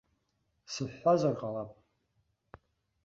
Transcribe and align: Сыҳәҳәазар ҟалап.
Сыҳәҳәазар 0.71 1.33
ҟалап. 1.39 1.71